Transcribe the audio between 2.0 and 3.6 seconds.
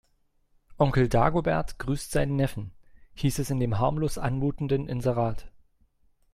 seinen Neffen, hieß es in